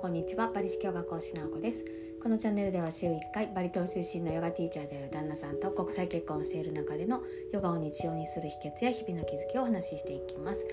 [0.00, 0.48] こんにちは。
[0.54, 1.84] バリ式ヨガ講師直子です。
[2.22, 7.20] このチャンネルでは週1回バリ島出身のヨガティーチャーである旦那さんと国際結婚をしている中での
[7.52, 10.64] ヨガを日常にする秘訣や日々の気づきをお話ししていきます。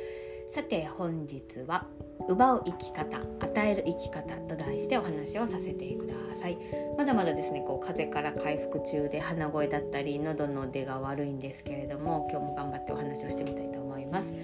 [0.51, 1.87] さて本日は
[2.29, 6.59] 奪う生き方与える生き方と題してお話をさせてください。
[6.95, 14.35] まだまだですねこう風邪から回復中で鼻声だったり喉の出が悪いんですけれども今日も頑張ってお話をしてみたいと思います。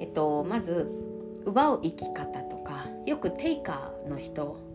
[0.00, 0.97] えっとまず
[1.48, 4.68] 奪う生き方とかよくテイカーの人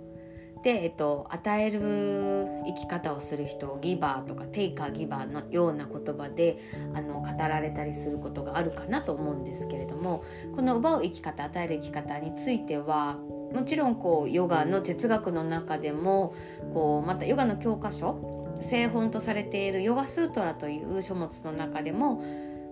[0.64, 6.58] で、えっと、与える生き方をする人ギバーとかテイカーギバーのような言葉で
[6.96, 10.24] あの語られたりすることがあるかなと思うんですけれども
[10.56, 13.18] この奪う生き方与える生き方については
[13.54, 16.34] もちろんこうヨガの哲学の中でも
[16.74, 22.24] こうまたヨガの教科書聖本とされているヨガスートラという書物の中でも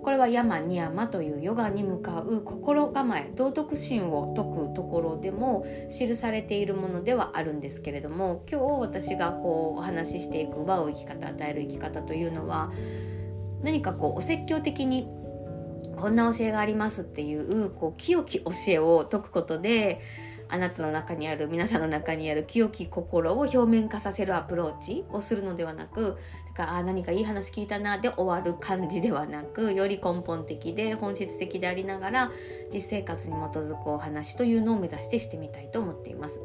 [0.04, 12.72] これは山ニヤマというヨガに向かう心構え道徳心を説くところでも記されているものではあるんですけれども今日私がこうお話ししていく奪う生き方与える生き方というのは
[13.64, 15.08] 何かこうお説教的に
[15.96, 20.02] こんな教えがありますっていうこう清き教えを説くことで
[20.52, 26.18] あなたの中にある皆さんの中にある清き心を表面化させるアプローチをするのではなく
[26.56, 32.32] だからあ何かいい話聞いたなで終わる感じではなくより根本的で本質的でありながら
[32.74, 36.42] 実生活に基づくお話というのを目指してしてみたいと思っています。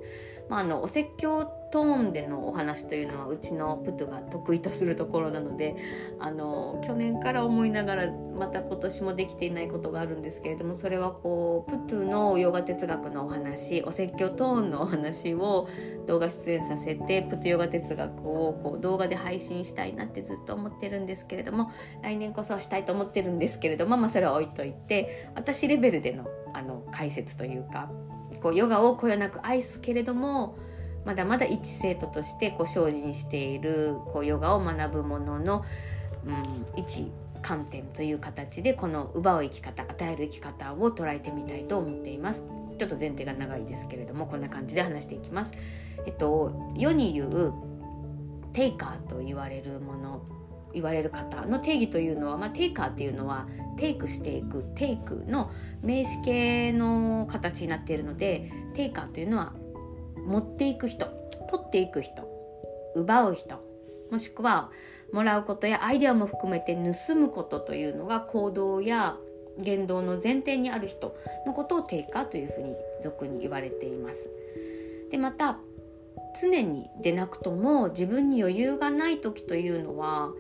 [0.49, 1.45] まあ、あのお説教
[1.77, 5.77] トーンでのお話というのはうちのプトが得意とするところなので
[6.19, 15.69] あの去年から思いながらまた今年もできていないことがあるんですけれどもそれはこうプトゥのヨガ哲学のお話お説教トーンのお話を
[16.07, 21.71] 動画出演させてプトヨガ哲学をこう動画で配信したいなってずっと思ってるんですけれども
[22.03, 26.25] 来年こそはしたいと思ってるんですけれども、まあ、それは置いといて私レベルでの
[26.55, 27.91] あの解説というか
[28.41, 30.57] こうヨガをこよなく愛すけれども
[31.07, 35.65] まだまだ一生徒としてこう精進しているこうヨガを学ぶものの、
[36.27, 37.11] うん、一
[37.43, 42.45] 観点という形でこの奪う生き方与える生き方を捉えてみたいと思っています。
[42.77, 45.53] ちょっと前提が長いですけれどもこんな感じで話していきます。
[46.05, 47.55] えっと世に言う
[48.53, 50.23] テイカーと言われるもの
[50.75, 53.47] 言われる方の定義というのは、まあ、テイカーっていうのは
[53.77, 55.51] テイクしていくテイクの
[55.83, 59.55] 名詞形の形になっているのでテイカーというのは
[60.27, 61.07] 持っていく人
[61.49, 62.29] 取っていく人
[62.95, 63.65] 奪う人
[64.11, 64.71] もしくは
[65.13, 69.17] もらうことやアイデアも含めて盗むことというのが行動や
[69.59, 71.17] 言動の前提にある人
[71.47, 74.29] のことをテイカーというふうに俗に言われています。
[75.11, 75.59] でまた
[76.41, 80.31] 常にでなくとも自分に余裕がない時というのは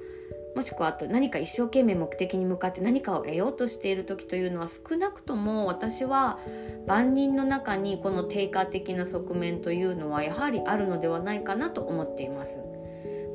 [0.56, 6.38] もしくはあと何か一生懸命目的に向かって何かを得ようとしている時というのは少なくとも私は
[6.86, 12.60] 万人の中にこの低下的な側面というのはやはりあるのではないかなと思っています。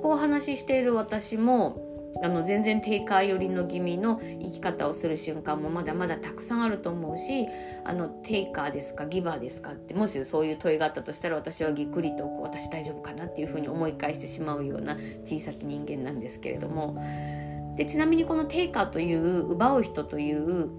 [0.01, 1.90] こう話している私も
[2.23, 7.47] あの全然低下寄りの気味の生き方をする瞬間もまだまだたくさんあると思うし
[7.85, 16.97] あのテイカーですかギバーですかってもしそういう問いがあったとしたら私はぎっくりとこう私大丈夫かなっていうふうに思い返してしまうような小さき人間なんですけれども。
[17.77, 20.69] でちなみにこのテイカーという奪う人という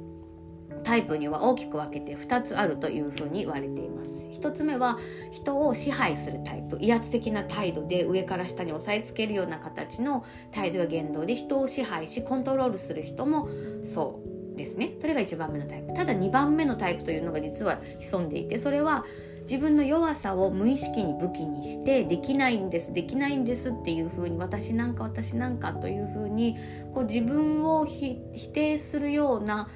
[0.83, 4.27] タイプには大きく分けて2つあるというふうに言われています。
[4.33, 4.99] 1つ目は
[5.31, 6.79] 人を支配するタイプ。
[6.81, 13.49] 威圧的な態度で上から下に押さえつけるような形の態度や言動で人を支配しコントロールする人も
[13.85, 14.21] そ
[14.55, 14.95] うですね。
[14.99, 15.95] それが1番目のタイプ。
[15.95, 19.05] ただ2番目のタイプというのが実は潜んでいてそれは
[19.43, 26.57] 自分の弱さを無意識に武器にしてできないんですできないんですっていうふうに私なんか私なんかというふうに
[26.95, 28.19] こう自分を否
[28.53, 29.69] 定するような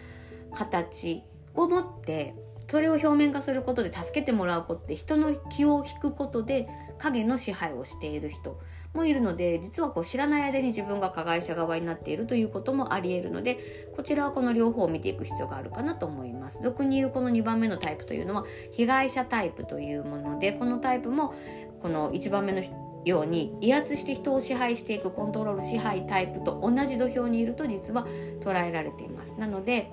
[0.56, 1.22] 形
[1.55, 2.34] を持って
[2.69, 6.69] それを表面化することで助けてもらうことで人の気を引くことで
[6.99, 8.59] 影の支配をしている人
[8.94, 13.59] もいるので実はこう知らない間に自分が加害者側になっているということもありえるので
[13.94, 16.61] こちらはこの両方を見ていく必要があるかなと思います。
[16.62, 21.35] 俗に言うこの2番目のタイプというのは被害者タイプというものでこのタイプも
[21.82, 22.62] この1番目の
[23.05, 28.06] ように威圧して人を支配していくコントロール支配タイプと同じ土俵にいると実は
[28.41, 29.37] 捉えられています。
[29.38, 29.93] なので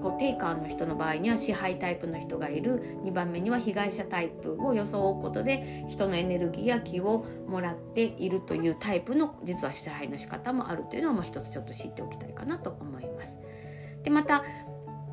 [0.00, 13.38] こうテイカーの人の場合には支配タイプの人がいる2番目には被害者タイプを装うことで人のエネルギーや気をもらっているというタイプの実は支配の仕方もあるというのをまあ一つちょっと知っておきたいかなと思います。
[14.02, 14.44] でまた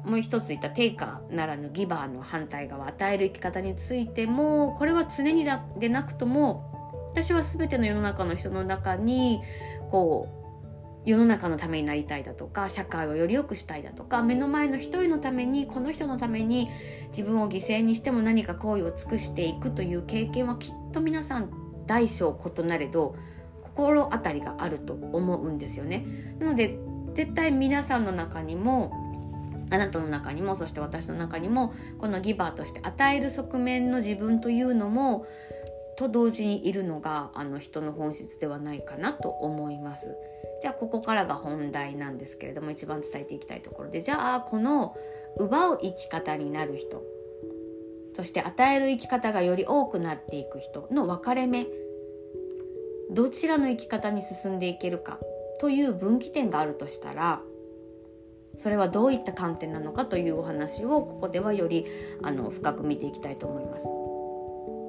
[0.04, 5.46] もう一つ言ったテイカーならぬギバーの反対側与える生き方についてもこれは常に
[5.78, 9.42] でなくとも私は全ての世の中の人の中に
[9.92, 10.39] こう
[11.10, 16.70] 世の中のためになりたいだとか社会をより良くしたいだとか目の前の一人のためにこの人のために
[17.10, 21.50] 自分を犠牲にしても何か行為を尽くしていくという経験はきっと皆さん
[21.88, 23.16] 大小異なれど
[23.64, 26.06] 心当たりがあると思うんですよね。
[26.38, 26.78] なので
[27.14, 29.10] 絶対皆さんの中にも
[29.72, 35.26] あなたの中にもそして私の中にもこのギバーとして与える側面の自分というのも
[36.00, 40.16] と同時にいるのがあの人の本質ではないかなと思います。
[40.62, 44.96] じゃあここからが本題なんですけれども一番伝えていきたいところでじゃあこの
[45.38, 47.04] 奪う生き方になる人
[48.14, 51.66] そして与える生き方がより多くなっていく人の分かれ目
[53.12, 55.18] どちらの生き方に進んでいけるか
[55.62, 57.42] という分岐点があるとしたら
[58.58, 61.86] それはどういった観点なのかというお話をここではより
[62.22, 63.99] あの深く見ていきたいと思います。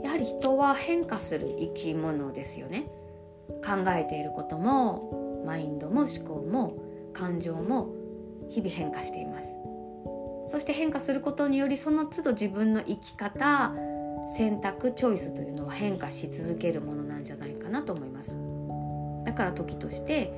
[0.02, 2.90] やはり人は変化する生き物ですよね。
[3.64, 6.82] 考えていることもマインドも思考も
[7.12, 7.88] 感情も
[8.48, 9.56] 日々変化しています。
[10.50, 13.72] そして変化することによりその都度自分の生き方
[14.36, 18.36] 選択チョイスというのは変化し続けるものなんじゃないかなと思います
[19.24, 20.32] だから時として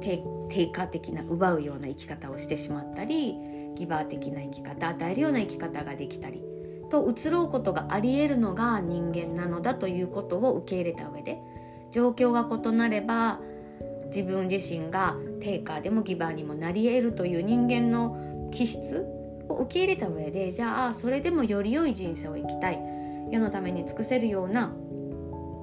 [0.00, 3.34] 低下的な奪うような生き方をしてしまったり
[3.74, 6.42] ギバー的な生き方与えるような生き方ができたり
[6.90, 11.40] と移ろうことがありえるのが人間なのだということを受け入れた上で
[11.90, 13.40] 状況が異なれば
[14.06, 19.06] 自分自身がテイカーでもギバーにもなり得るという人間の気質
[19.48, 23.00] を受け入れた上でじゃあそれでもより良い人生を生きたい。
[23.30, 24.72] 世のために尽くせるような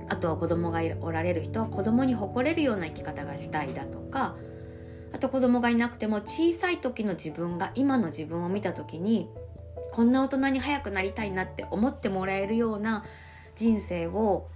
[0.09, 4.35] あとは子供がおられる人は子供に誇れるような生き方がしたいだとか
[5.13, 9.29] あと子供がいなくても小さい時の自分が今の自分を見た時に
[9.91, 13.03] こんな大人に早くなりたいなって思ってもらえるような
[13.55, 14.47] 人生を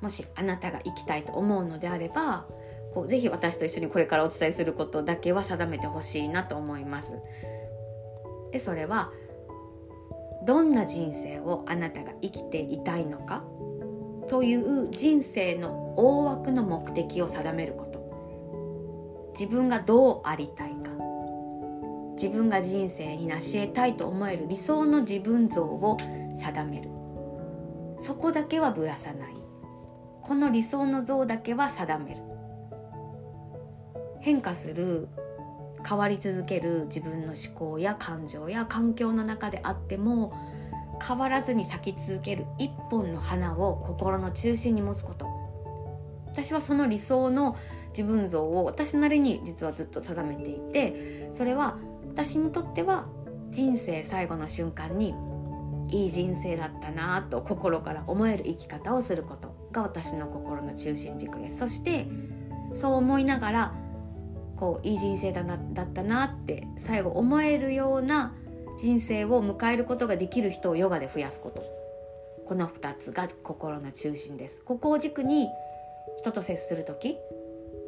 [0.00, 2.46] もしあなたが生きたいと思うのであれば
[2.94, 7.14] こうぜひ私と一緒にこれからお伝えすることだけは定めてほしいなと思います。
[8.50, 9.12] でそれは
[10.44, 13.44] どんな人生をあなたが生きていたいのか
[14.28, 18.00] という人生の大枠の目的を定めること
[19.38, 20.89] 自分がどうありたいか
[22.20, 25.96] 自分が人生に成し得たいと思える理想の自分像を
[26.34, 26.90] 定める。
[27.98, 29.34] そこだけはぶらさない
[30.20, 32.20] この理想の像だけは定める。
[34.20, 35.08] 変化する
[35.88, 40.34] 変わり続ける自分の思考や感情や環境の中であっても
[41.02, 45.26] 変わらずに咲き続ける一本の花を心の中心に持つこと。
[46.26, 47.56] 私はその理想の
[47.88, 51.76] 自分像を私なりに実はずっと定めていてそれは
[52.10, 53.06] 私にとっては
[53.50, 55.14] 人生最後の瞬間に
[55.90, 61.58] いい人生だったなと心から思える生き方をすることが私の心の中心軸です。
[61.58, 62.06] そして
[62.74, 63.74] そう思いながら
[64.56, 68.34] こういい人生だなだったなって最後思えるような
[68.78, 71.62] 人生を迎えることができる人をヨガで増やすこと。
[72.46, 74.60] この2つが心の中心です。
[74.62, 75.48] ここを軸に
[76.18, 77.16] 人と接する時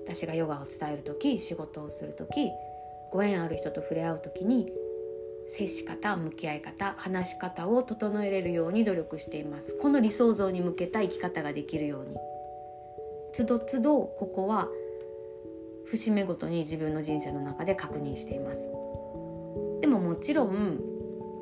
[0.07, 2.51] 私がヨガを伝える時仕事をする時
[3.13, 4.73] ご縁ある人と触れ合う時に
[5.49, 9.77] 接し方向き合い方話し方を整えれるように努力しています。
[9.77, 12.17] この理想像に向けた生き方ができるように。
[13.33, 14.69] つどつどここは
[15.85, 18.67] 節目ごとに自分の人生の中で確認しています。
[19.83, 20.79] でももちろん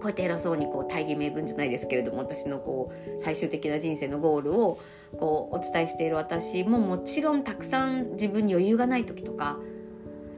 [0.00, 4.81] こうやって偉そうにこう大義名分じゃないですけれども私のこう最終的な人生のゴールを
[5.19, 9.59] こうお伝えしている私ももちろんたくさん自分に余裕がない時とか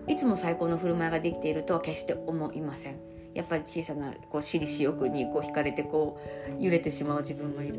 [0.07, 2.97] いつも最高の振る舞いができているとは決して思いません。
[3.35, 6.21] やっぱり小さなこう私利私欲にこう惹かれてこ
[6.59, 7.79] う揺れてしまう自分もいる。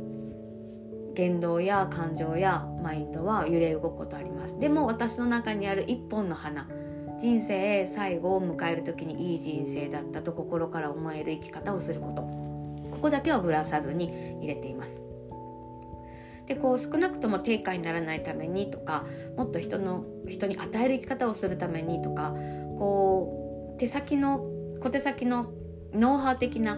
[1.16, 4.58] 言動や感情やマインドは揺れ動くことあります。
[4.60, 6.68] でも私の中にある一本の花。
[7.20, 12.24] 人生最後を迎える時にいい人生だったと心から思える生き方をすること。
[12.24, 15.02] ここだけはぶらさずに入れています。
[16.48, 19.06] でこう少なくとも定価にならないためにとか
[19.38, 22.34] もっと人の人に与える生き方をするためにとか
[22.78, 24.46] こう手先の
[24.82, 25.52] 小手先の
[25.94, 26.78] ノウハウ的な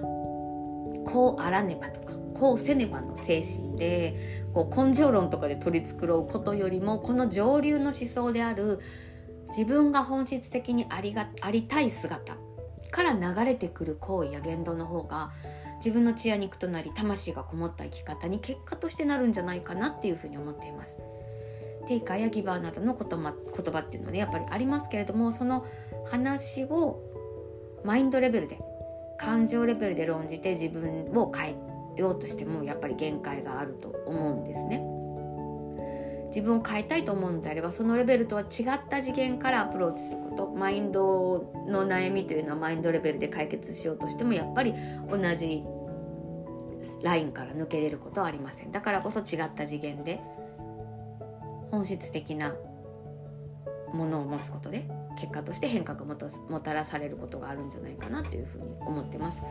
[1.05, 8.79] こうあらねばとかこうせねばの精神でこう根性論とかで取り繕うことよりもこの上流の思想である
[9.49, 12.35] 自分が本質的にありがありたい姿
[12.91, 15.31] から流れてくる行為や言動の方が
[15.77, 20.97] 自分の血や肉となり魂がこもった生き方に結果としてなるんじゃないかなっていうふうに思っています。
[21.87, 25.65] テイカーやギバーなどの言葉言葉っていうのはねやっぱりありますけれどもその
[26.05, 26.99] 話を
[27.83, 28.59] マインドレベルで
[29.19, 31.55] 感情レベルで論じて自分を変
[31.95, 34.94] えようとしてもやっぱり限界があると思うんですね。
[36.27, 44.73] 自分を変えたいと思うのであればそのレベルとは違った次元からアプローチすることマインドの悩みというのはマインドレベルで解決しようとしてもやっぱり
[45.09, 45.63] 同じ
[47.03, 50.21] ラインから抜け出ることはありませんだからこそ違った次元で
[51.71, 52.53] 本質的な
[53.93, 59.41] ものを持つことで結果として変革をもたらされることがあるんじゃないかなというふうに思ってます。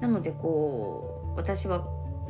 [0.00, 1.84] なのでこう私は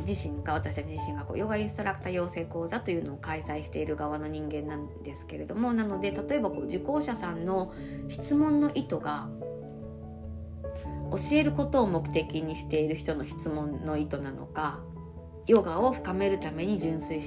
[0.07, 7.73] 自身が私たち自身がこうヨガインストラクター養成講座というのを開催している側の人間なんですけれどもなので例えばこう受講者さんの
[8.09, 9.29] 質問の意図が
[11.11, 14.81] 教えることを目的にしている人の質問の意図なのか
[15.47, 17.21] ヨガを深めるために純粋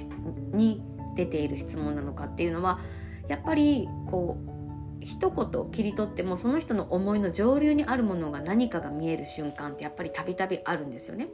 [0.52, 0.82] に
[1.14, 2.78] 出ている質問なのかっていうのは
[3.28, 4.54] やっぱりこう
[5.04, 11.28] 一言切り取ってもその人の思いの上流にあるものが何かが見える瞬間ってやっぱりたびたびあるんですよね。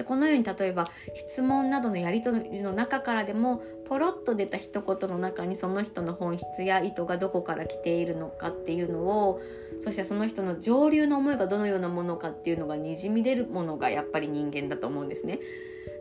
[0.00, 9.42] でこのように例えば質問などのやり取りの中からでもポロッと出た一言の中にその人の本質や意図がどこから来ているのかっていうのを
[9.78, 15.38] そしてその人の上流の思いがどのようなものかっていうのがにじみ出るものがやっぱり人間だと思うんですね。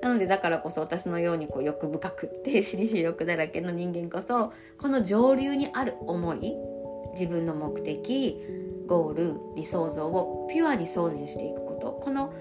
[0.02, 6.56] なのでだからこそ私のようにこう欲深くって私利私欲だらけの人間こそこの上流にある思い
[7.16, 8.38] 自分の目的
[8.88, 12.34] ゴール理想像をピュアに想念していくことこの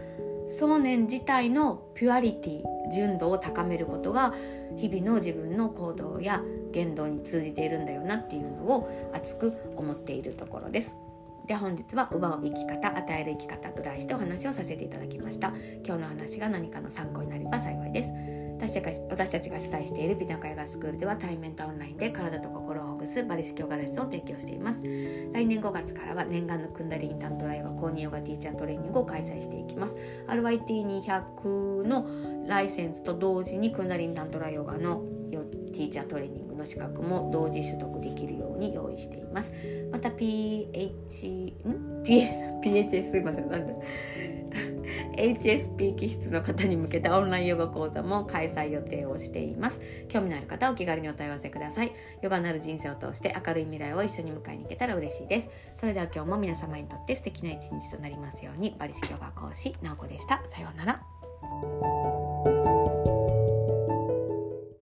[0.49, 2.63] 想念自体のピュアリティ
[2.93, 4.33] 純度を高めることが
[4.77, 10.97] 日々の自分の行動や言動に通じているんだよなっていうのを熱く思っているところです。
[11.47, 15.49] で本日は「奪う生き方与える生き方」と題してお話をさせていただきました
[15.83, 18.38] 今日の話が何かの参考になれば幸いです
[19.11, 24.81] 私たちが主催している美中ヨガスクールでは対面とオンラインで体と心をほぐすバリ式ヨガレスを提供しています。
[24.83, 29.97] 来年5月からは念願のクンダリンタントライは公認ヨガティーチャートレーニングを開催していきます。
[30.27, 32.07] RYT200 の
[32.47, 39.53] ライセンスと同時にクンダリンタントラヨガのティーチャートレーニングの資格も同時取得できるように用意しています。
[39.93, 43.49] また PH ん？PHS すいません。
[43.51, 43.77] なんで
[45.19, 49.81] HSP 気質の方に向けたオンラインヨガ講座も開催予定をしています。
[50.09, 51.93] 興味のある方はお気軽にお問い合わせください。
[52.23, 55.49] ヨガなる人生を通して明るい未来を一緒に迎えに行けたら嬉しいです。
[55.75, 58.77] それでは今日も皆様にとって素敵な一日となりますように。
[58.79, 60.43] バリスヨガ講師なおこでした。
[60.47, 61.98] さようなら。